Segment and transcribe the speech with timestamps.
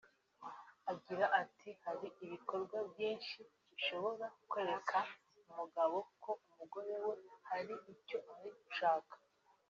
[0.91, 4.97] Agira ati “Hari ibikorwa byinshi bishobora kwereka
[5.49, 7.13] umugabo ko umugore we
[7.49, 9.15] hari icyo ari gushaka